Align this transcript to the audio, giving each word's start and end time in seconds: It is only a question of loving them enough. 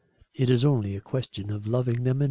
It 0.33 0.49
is 0.49 0.65
only 0.65 0.95
a 0.95 0.99
question 0.99 1.51
of 1.51 1.67
loving 1.67 2.05
them 2.05 2.17
enough. 2.17 2.17